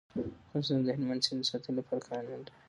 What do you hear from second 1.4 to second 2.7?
د ساتنې لپاره قوانین لري.